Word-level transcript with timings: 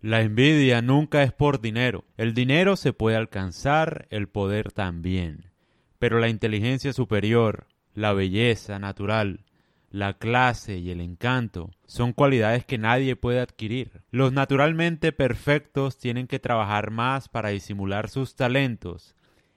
La 0.00 0.20
envidia 0.20 0.80
nunca 0.80 1.24
es 1.24 1.32
por 1.32 1.60
dinero. 1.60 2.04
El 2.16 2.32
dinero 2.32 2.76
se 2.76 2.92
puede 2.92 3.16
alcanzar, 3.16 4.06
el 4.10 4.28
poder 4.28 4.70
también. 4.70 5.50
Pero 5.98 6.20
la 6.20 6.28
inteligencia 6.28 6.92
superior, 6.92 7.66
la 7.94 8.12
belleza 8.12 8.78
natural, 8.78 9.44
la 9.90 10.14
clase 10.14 10.76
y 10.76 10.90
el 10.90 11.00
encanto 11.00 11.70
son 11.86 12.12
cualidades 12.12 12.64
que 12.64 12.78
nadie 12.78 13.16
puede 13.16 13.40
adquirir. 13.40 14.02
Los 14.12 14.32
naturalmente 14.32 15.10
perfectos 15.10 15.98
tienen 15.98 16.28
que 16.28 16.38
trabajar 16.38 16.92
más 16.92 17.28
para 17.28 17.48
disimular 17.48 18.08
sus 18.08 18.36
talentos 18.36 19.16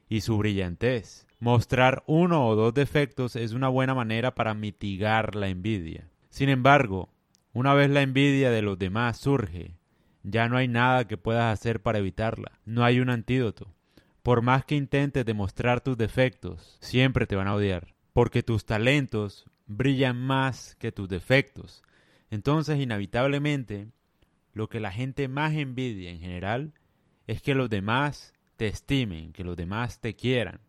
y 0.09 0.21
su 0.21 0.39
brillantez. 0.39 1.27
Mostrar 1.39 2.03
uno 2.07 2.47
o 2.47 2.55
dos 2.55 2.73
defectos 2.73 3.35
es 3.35 3.53
una 3.53 3.67
buena 3.67 3.93
manera 3.93 4.33
para 4.33 4.55
mitigar 4.55 5.35
la 5.35 5.49
envidia. 5.49 6.09
Sin 6.29 6.49
embargo, 6.49 7.09
una 7.53 7.75
vez 7.75 7.91
la 7.91 8.01
envidia 8.01 8.49
de 8.49 8.61
los 8.61 8.79
demás 8.79 9.17
surge, 9.17 9.75
ya 10.23 10.49
no 10.49 10.57
hay 10.57 10.67
nada 10.67 11.07
que 11.07 11.17
puedas 11.17 11.53
hacer 11.53 11.81
para 11.81 11.99
evitarla. 11.99 12.59
No 12.65 12.83
hay 12.83 12.99
un 12.99 13.09
antídoto. 13.09 13.73
Por 14.23 14.41
más 14.41 14.65
que 14.65 14.75
intentes 14.75 15.25
demostrar 15.25 15.81
tus 15.81 15.97
defectos, 15.97 16.77
siempre 16.79 17.25
te 17.25 17.35
van 17.35 17.47
a 17.47 17.55
odiar. 17.55 17.93
Porque 18.13 18.43
tus 18.43 18.65
talentos 18.65 19.45
brillan 19.67 20.17
más 20.17 20.75
que 20.75 20.91
tus 20.91 21.09
defectos. 21.09 21.81
Entonces, 22.29 22.79
inevitablemente, 22.79 23.87
lo 24.53 24.69
que 24.69 24.79
la 24.79 24.91
gente 24.91 25.27
más 25.27 25.53
envidia 25.53 26.11
en 26.11 26.19
general 26.19 26.73
es 27.27 27.41
que 27.41 27.55
los 27.55 27.69
demás 27.69 28.33
te 28.57 28.67
estimen, 28.67 29.33
que 29.33 29.43
los 29.43 29.55
demás 29.55 29.99
te 29.99 30.15
quieran. 30.15 30.59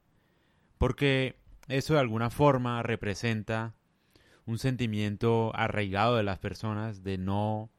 Porque 0.78 1.36
eso 1.68 1.94
de 1.94 2.00
alguna 2.00 2.30
forma 2.30 2.82
representa 2.82 3.74
un 4.46 4.58
sentimiento 4.58 5.52
arraigado 5.54 6.16
de 6.16 6.22
las 6.22 6.38
personas 6.38 7.02
de 7.02 7.18
no 7.18 7.70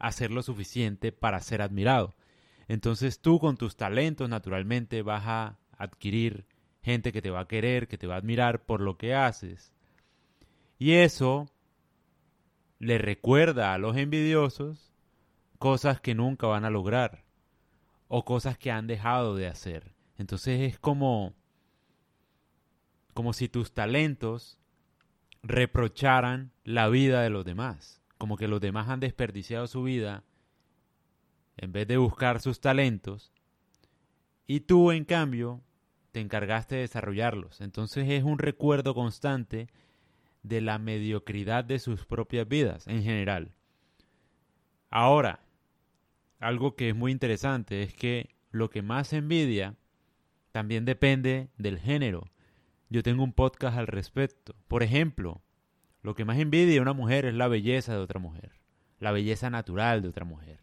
hacer 0.00 0.32
lo 0.32 0.42
suficiente 0.42 1.12
para 1.12 1.40
ser 1.40 1.62
admirado. 1.62 2.16
Entonces 2.66 3.20
tú 3.20 3.38
con 3.38 3.56
tus 3.56 3.76
talentos 3.76 4.28
naturalmente 4.28 5.02
vas 5.02 5.22
a 5.26 5.58
adquirir 5.76 6.46
gente 6.82 7.12
que 7.12 7.22
te 7.22 7.30
va 7.30 7.40
a 7.40 7.48
querer, 7.48 7.86
que 7.86 7.98
te 7.98 8.06
va 8.06 8.14
a 8.14 8.18
admirar 8.18 8.64
por 8.64 8.80
lo 8.80 8.96
que 8.96 9.14
haces. 9.14 9.72
Y 10.78 10.92
eso 10.92 11.48
le 12.78 12.96
recuerda 12.98 13.74
a 13.74 13.78
los 13.78 13.96
envidiosos 13.96 14.92
cosas 15.58 16.00
que 16.00 16.14
nunca 16.14 16.46
van 16.46 16.64
a 16.64 16.70
lograr 16.70 17.24
o 18.08 18.24
cosas 18.24 18.56
que 18.56 18.70
han 18.70 18.86
dejado 18.86 19.36
de 19.36 19.46
hacer. 19.46 19.94
Entonces 20.16 20.60
es 20.60 20.78
como 20.78 21.34
como 23.12 23.32
si 23.32 23.48
tus 23.48 23.74
talentos 23.74 24.58
reprocharan 25.42 26.52
la 26.64 26.88
vida 26.88 27.22
de 27.22 27.28
los 27.28 27.44
demás 27.44 27.99
como 28.20 28.36
que 28.36 28.48
los 28.48 28.60
demás 28.60 28.90
han 28.90 29.00
desperdiciado 29.00 29.66
su 29.66 29.82
vida 29.82 30.24
en 31.56 31.72
vez 31.72 31.88
de 31.88 31.96
buscar 31.96 32.38
sus 32.42 32.60
talentos 32.60 33.32
y 34.46 34.60
tú 34.60 34.92
en 34.92 35.06
cambio 35.06 35.62
te 36.12 36.20
encargaste 36.20 36.74
de 36.74 36.80
desarrollarlos. 36.82 37.62
Entonces 37.62 38.10
es 38.10 38.22
un 38.22 38.38
recuerdo 38.38 38.94
constante 38.94 39.68
de 40.42 40.60
la 40.60 40.78
mediocridad 40.78 41.64
de 41.64 41.78
sus 41.78 42.04
propias 42.04 42.46
vidas 42.46 42.86
en 42.88 43.02
general. 43.02 43.54
Ahora, 44.90 45.40
algo 46.40 46.76
que 46.76 46.90
es 46.90 46.94
muy 46.94 47.12
interesante 47.12 47.82
es 47.82 47.94
que 47.94 48.34
lo 48.50 48.68
que 48.68 48.82
más 48.82 49.14
envidia 49.14 49.76
también 50.52 50.84
depende 50.84 51.48
del 51.56 51.78
género. 51.78 52.30
Yo 52.90 53.02
tengo 53.02 53.24
un 53.24 53.32
podcast 53.32 53.78
al 53.78 53.86
respecto. 53.86 54.54
Por 54.68 54.82
ejemplo, 54.82 55.40
lo 56.02 56.14
que 56.14 56.24
más 56.24 56.38
envidia 56.38 56.80
una 56.80 56.92
mujer 56.92 57.26
es 57.26 57.34
la 57.34 57.48
belleza 57.48 57.92
de 57.92 58.00
otra 58.00 58.20
mujer, 58.20 58.52
la 58.98 59.12
belleza 59.12 59.50
natural 59.50 60.02
de 60.02 60.08
otra 60.08 60.24
mujer. 60.24 60.60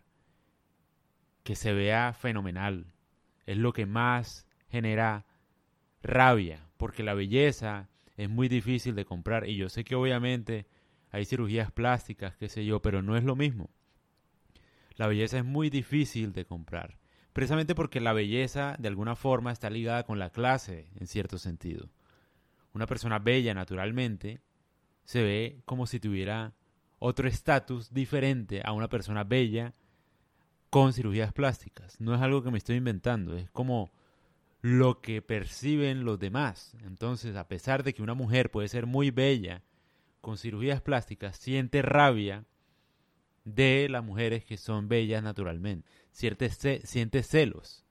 Que 1.43 1.55
se 1.55 1.73
vea 1.73 2.13
fenomenal. 2.13 2.93
Es 3.45 3.57
lo 3.57 3.71
que 3.71 3.85
más 3.85 4.47
genera 4.69 5.25
rabia, 6.01 6.67
porque 6.77 7.03
la 7.03 7.13
belleza 7.13 7.89
es 8.17 8.29
muy 8.29 8.49
difícil 8.49 8.95
de 8.95 9.05
comprar. 9.05 9.47
Y 9.47 9.55
yo 9.55 9.69
sé 9.69 9.83
que 9.83 9.95
obviamente 9.95 10.67
hay 11.11 11.25
cirugías 11.25 11.71
plásticas, 11.71 12.35
qué 12.35 12.49
sé 12.49 12.65
yo, 12.65 12.81
pero 12.81 13.01
no 13.01 13.15
es 13.15 13.23
lo 13.23 13.35
mismo. 13.35 13.69
La 14.95 15.07
belleza 15.07 15.37
es 15.37 15.45
muy 15.45 15.69
difícil 15.69 16.33
de 16.33 16.45
comprar, 16.45 16.97
precisamente 17.31 17.75
porque 17.75 18.01
la 18.01 18.13
belleza 18.13 18.75
de 18.79 18.87
alguna 18.87 19.15
forma 19.15 19.51
está 19.51 19.69
ligada 19.69 20.03
con 20.03 20.17
la 20.17 20.31
clase, 20.31 20.89
en 20.99 21.05
cierto 21.05 21.37
sentido. 21.37 21.89
Una 22.73 22.87
persona 22.87 23.19
bella 23.19 23.53
naturalmente 23.53 24.41
se 25.07 25.23
ve 25.23 25.61
como 25.63 25.87
si 25.87 26.01
tuviera 26.01 26.53
otro 26.99 27.29
estatus 27.29 27.93
diferente 27.93 28.61
a 28.65 28.73
una 28.73 28.89
persona 28.89 29.23
bella 29.23 29.73
con 30.69 30.91
cirugías 30.91 31.31
plásticas. 31.31 32.01
No 32.01 32.13
es 32.13 32.21
algo 32.21 32.43
que 32.43 32.51
me 32.51 32.57
estoy 32.57 32.75
inventando, 32.75 33.37
es 33.37 33.49
como 33.51 33.89
lo 34.59 34.99
que 34.99 35.21
perciben 35.21 36.03
los 36.03 36.19
demás. 36.19 36.75
Entonces, 36.83 37.37
a 37.37 37.47
pesar 37.47 37.83
de 37.83 37.93
que 37.93 38.03
una 38.03 38.15
mujer 38.15 38.51
puede 38.51 38.67
ser 38.67 38.85
muy 38.85 39.09
bella 39.09 39.63
con 40.19 40.37
cirugías 40.37 40.81
plásticas, 40.81 41.37
siente 41.37 41.81
rabia 41.81 42.43
de 43.45 43.87
las 43.89 44.03
mujeres 44.03 44.43
que 44.43 44.57
son 44.57 44.89
bellas 44.89 45.23
naturalmente. 45.23 45.87
Siente, 46.11 46.49
siente 46.85 47.23
celos. 47.23 47.85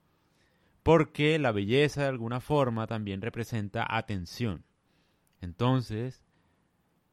Porque 0.82 1.38
la 1.38 1.50
belleza 1.50 2.02
de 2.02 2.08
alguna 2.08 2.40
forma 2.40 2.86
también 2.86 3.22
representa 3.22 3.86
atención. 3.88 4.64
Entonces, 5.40 6.25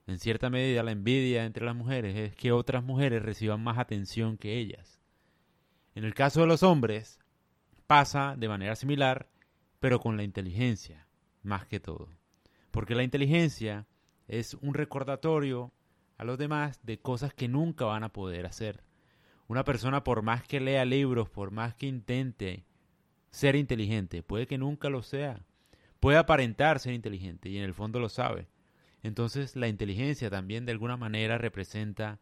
en 0.06 0.20
cierta 0.20 0.50
medida 0.50 0.84
la 0.84 0.92
envidia 0.92 1.46
entre 1.46 1.66
las 1.66 1.76
mujeres 1.76 2.16
es 2.16 2.36
que 2.36 2.52
otras 2.52 2.84
mujeres 2.84 3.24
reciban 3.24 3.64
más 3.64 3.78
atención 3.78 4.38
que 4.38 4.58
ellas. 4.58 5.00
En 5.96 6.04
el 6.04 6.14
caso 6.14 6.42
de 6.42 6.48
los 6.48 6.64
hombres 6.64 7.20
pasa 7.88 8.36
de 8.38 8.50
manera 8.50 8.76
similar, 8.76 9.30
pero 9.80 10.00
con 10.00 10.18
la 10.18 10.24
inteligencia, 10.24 11.08
más 11.42 11.66
que 11.66 11.80
todo. 11.80 12.10
Porque 12.72 12.96
la 12.96 13.04
inteligencia 13.04 13.86
es 14.28 14.56
un 14.56 14.74
recordatorio 14.74 15.72
a 16.18 16.24
los 16.24 16.38
demás 16.38 16.80
de 16.84 17.00
cosas 17.00 17.34
que 17.34 17.48
nunca 17.48 17.86
van 17.86 18.04
a 18.04 18.12
poder 18.12 18.46
hacer. 18.46 18.84
Una 19.48 19.64
persona 19.64 20.04
por 20.04 20.22
más 20.22 20.44
que 20.44 20.60
lea 20.60 20.86
libros, 20.86 21.30
por 21.30 21.52
más 21.52 21.76
que 21.76 21.86
intente 21.86 22.66
ser 23.30 23.56
inteligente, 23.56 24.24
puede 24.24 24.48
que 24.48 24.58
nunca 24.58 24.90
lo 24.90 25.04
sea. 25.04 25.46
Puede 26.00 26.18
aparentar 26.18 26.80
ser 26.80 26.94
inteligente 26.94 27.50
y 27.50 27.58
en 27.58 27.64
el 27.64 27.74
fondo 27.74 28.00
lo 28.00 28.10
sabe. 28.10 28.48
Entonces 29.04 29.58
la 29.58 29.68
inteligencia 29.68 30.30
también 30.30 30.66
de 30.66 30.72
alguna 30.72 30.96
manera 30.96 31.38
representa 31.38 32.20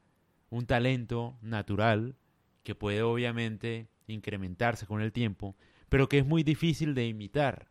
un 0.49 0.65
talento 0.65 1.37
natural 1.41 2.15
que 2.63 2.75
puede 2.75 3.03
obviamente 3.03 3.87
incrementarse 4.07 4.87
con 4.87 5.01
el 5.01 5.13
tiempo, 5.13 5.55
pero 5.89 6.09
que 6.09 6.17
es 6.17 6.25
muy 6.25 6.43
difícil 6.43 6.95
de 6.95 7.07
imitar. 7.07 7.69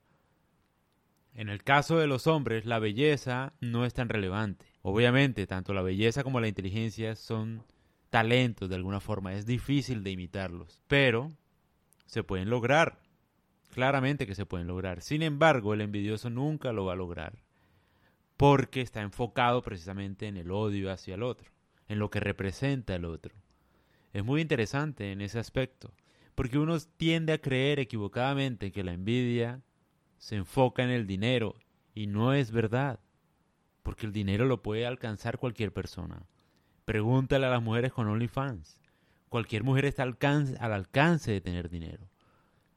En 1.35 1.49
el 1.49 1.63
caso 1.63 1.99
de 1.99 2.07
los 2.07 2.27
hombres, 2.27 2.65
la 2.65 2.79
belleza 2.79 3.53
no 3.61 3.85
es 3.85 3.95
tan 3.95 4.09
relevante. 4.09 4.67
Obviamente, 4.83 5.47
tanto 5.47 5.75
la 5.75 5.83
belleza 5.83 6.25
como 6.25 6.41
la 6.41 6.49
inteligencia 6.49 7.15
son 7.15 7.63
talentos 8.11 8.69
de 8.69 8.77
alguna 8.77 9.01
forma, 9.01 9.35
es 9.35 9.47
difícil 9.47 10.03
de 10.03 10.11
imitarlos, 10.11 10.83
pero 10.89 11.31
se 12.07 12.25
pueden 12.25 12.51
lograr. 12.51 13.01
Claramente 13.73 14.27
que 14.27 14.35
se 14.35 14.47
pueden 14.47 14.67
lograr. 14.67 15.01
Sin 15.01 15.23
embargo, 15.23 15.75
el 15.75 15.81
envidioso 15.81 16.29
nunca 16.29 16.73
lo 16.73 16.87
va 16.87 16.95
a 16.95 16.97
lograr 16.97 17.50
porque 18.41 18.81
está 18.81 19.03
enfocado 19.03 19.61
precisamente 19.61 20.27
en 20.27 20.39
el 20.39 20.51
odio 20.51 20.91
hacia 20.91 21.15
el 21.15 21.23
otro, 21.23 21.51
en 21.89 21.99
lo 21.99 22.09
que 22.09 22.21
representa 22.21 22.95
el 22.95 23.05
otro. 23.05 23.35
Es 24.15 24.25
muy 24.25 24.41
interesante 24.41 25.13
en 25.13 25.21
ese 25.21 25.39
aspecto, 25.39 25.93
porque 26.35 26.57
uno 26.59 26.79
tiende 26.97 27.35
a 27.35 27.39
creer 27.43 27.81
equivocadamente 27.81 28.73
que 28.73 28.83
la 28.83 28.95
envidia 28.95 29.61
se 30.17 30.37
enfoca 30.37 30.83
en 30.83 30.89
el 30.89 31.07
dinero 31.07 31.55
y 31.95 32.07
no 32.07 32.33
es 32.33 32.51
verdad, 32.51 33.01
porque 33.83 34.07
el 34.07 34.13
dinero 34.13 34.47
lo 34.47 34.63
puede 34.63 34.87
alcanzar 34.87 35.37
cualquier 35.37 35.75
persona. 35.75 36.23
Pregúntale 36.87 37.45
a 37.45 37.51
las 37.51 37.63
mujeres 37.63 37.93
con 37.93 38.09
OnlyFans. 38.09 38.81
Cualquier 39.29 39.65
mujer 39.65 39.85
está 39.85 40.03
al 40.03 40.13
alcance, 40.13 40.57
al 40.61 40.73
alcance 40.73 41.31
de 41.31 41.43
tener 41.43 41.69
dinero. 41.69 42.09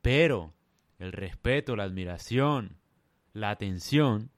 Pero 0.02 0.54
el 1.00 1.14
respeto, 1.14 1.78
la 1.78 1.84
admiración, 1.86 2.76
la 3.32 3.50
atención 3.50 4.33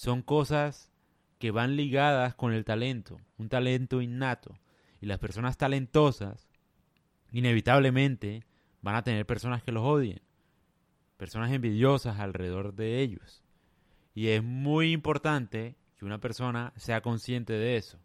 son 0.00 0.22
cosas 0.22 0.90
que 1.38 1.50
van 1.50 1.76
ligadas 1.76 2.34
con 2.34 2.54
el 2.54 2.64
talento, 2.64 3.20
un 3.36 3.50
talento 3.50 4.00
innato. 4.00 4.58
Y 4.98 5.04
las 5.04 5.18
personas 5.18 5.58
talentosas, 5.58 6.48
inevitablemente, 7.32 8.42
van 8.80 8.94
a 8.94 9.04
tener 9.04 9.26
personas 9.26 9.62
que 9.62 9.72
los 9.72 9.84
odien, 9.84 10.22
personas 11.18 11.52
envidiosas 11.52 12.18
alrededor 12.18 12.72
de 12.74 13.00
ellos. 13.00 13.42
Y 14.14 14.28
es 14.28 14.42
muy 14.42 14.92
importante 14.92 15.76
que 15.98 16.06
una 16.06 16.16
persona 16.18 16.72
sea 16.76 17.02
consciente 17.02 17.52
de 17.52 17.76
eso. 17.76 17.98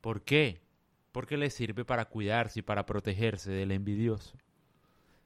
¿Por 0.00 0.22
qué? 0.22 0.62
Porque 1.12 1.36
le 1.36 1.50
sirve 1.50 1.84
para 1.84 2.06
cuidarse 2.06 2.58
y 2.58 2.62
para 2.62 2.86
protegerse 2.86 3.52
del 3.52 3.70
envidioso. 3.70 4.36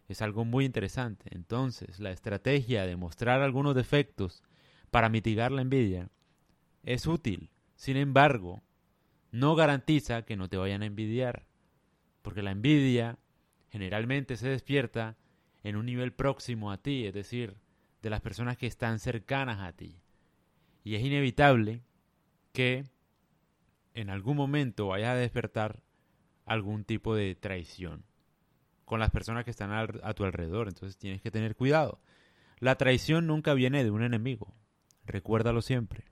Es 0.06 0.20
algo 0.20 0.44
muy 0.44 0.66
interesante. 0.66 1.34
Entonces, 1.34 1.98
la 1.98 2.10
estrategia 2.10 2.84
de 2.84 2.96
mostrar 2.96 3.40
algunos 3.40 3.74
defectos 3.74 4.42
para 4.90 5.08
mitigar 5.08 5.52
la 5.52 5.62
envidia 5.62 6.10
es 6.82 7.06
útil. 7.06 7.50
Sin 7.74 7.96
embargo, 7.96 8.62
no 9.30 9.54
garantiza 9.54 10.22
que 10.22 10.36
no 10.36 10.48
te 10.48 10.56
vayan 10.56 10.82
a 10.82 10.86
envidiar, 10.86 11.46
porque 12.22 12.42
la 12.42 12.50
envidia 12.50 13.18
generalmente 13.70 14.36
se 14.36 14.48
despierta 14.48 15.16
en 15.62 15.76
un 15.76 15.86
nivel 15.86 16.12
próximo 16.12 16.72
a 16.72 16.78
ti, 16.78 17.06
es 17.06 17.14
decir, 17.14 17.56
de 18.02 18.10
las 18.10 18.20
personas 18.20 18.56
que 18.56 18.66
están 18.66 18.98
cercanas 18.98 19.60
a 19.60 19.72
ti. 19.72 20.00
Y 20.84 20.94
es 20.94 21.04
inevitable 21.04 21.82
que 22.52 22.84
en 23.94 24.10
algún 24.10 24.36
momento 24.36 24.88
vayas 24.88 25.10
a 25.10 25.16
despertar 25.16 25.82
algún 26.46 26.84
tipo 26.84 27.14
de 27.14 27.34
traición 27.34 28.04
con 28.84 29.00
las 29.00 29.10
personas 29.10 29.44
que 29.44 29.50
están 29.50 29.70
a 29.70 30.14
tu 30.14 30.24
alrededor. 30.24 30.68
Entonces 30.68 30.96
tienes 30.96 31.20
que 31.20 31.30
tener 31.30 31.54
cuidado. 31.56 32.00
La 32.58 32.76
traición 32.76 33.26
nunca 33.26 33.54
viene 33.54 33.84
de 33.84 33.90
un 33.90 34.02
enemigo. 34.02 34.54
Recuérdalo 35.08 35.62
siempre. 35.62 36.04